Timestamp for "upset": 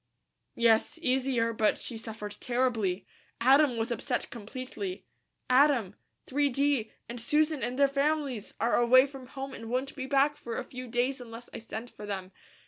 3.91-4.31